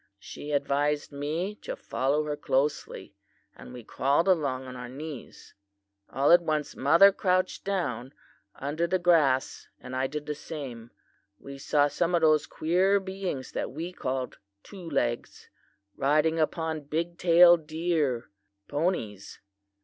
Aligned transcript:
She 0.17 0.49
advised 0.51 1.11
me 1.11 1.53
to 1.57 1.75
follow 1.75 2.23
her 2.23 2.35
closely, 2.35 3.13
and 3.55 3.71
we 3.71 3.83
crawled 3.83 4.27
along 4.27 4.65
on 4.65 4.75
our 4.75 4.89
knees. 4.89 5.53
All 6.09 6.31
at 6.31 6.41
once 6.41 6.75
mother 6.75 7.11
crouched 7.11 7.63
down 7.65 8.11
under 8.55 8.87
the 8.87 8.97
grass, 8.97 9.67
and 9.79 9.95
I 9.95 10.07
did 10.07 10.25
the 10.25 10.33
same. 10.33 10.89
We 11.37 11.59
saw 11.59 11.87
some 11.87 12.15
of 12.15 12.21
those 12.21 12.47
queer 12.47 12.99
beings 12.99 13.51
that 13.51 13.69
we 13.69 13.93
called 13.93 14.39
"two 14.63 14.89
legs," 14.89 15.49
riding 15.95 16.39
upon 16.39 16.85
big 16.85 17.19
tail 17.19 17.55
deer 17.55 18.27
(ponies). 18.67 19.37